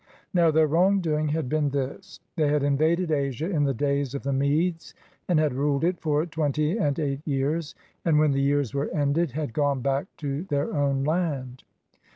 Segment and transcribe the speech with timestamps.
[0.33, 2.19] Now their wrong doing had been this.
[2.35, 4.95] They had invaded Asia in the days of the Medes,
[5.27, 9.33] and had ruled it for twenty and eight years, and when the years were ended
[9.33, 11.63] had gone back to their own land.